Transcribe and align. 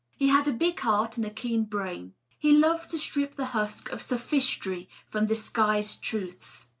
He 0.17 0.29
had 0.29 0.47
a 0.47 0.51
big 0.51 0.79
heart 0.79 1.17
and 1.17 1.25
a 1.27 1.29
keen 1.29 1.65
brain. 1.65 2.15
He 2.39 2.53
loved 2.53 2.89
to 2.89 2.97
strip 2.97 3.35
the 3.35 3.45
husk 3.53 3.91
of 3.91 4.01
sophistry 4.01 4.89
from 5.07 5.27
disguised 5.27 6.01
truths. 6.01 6.69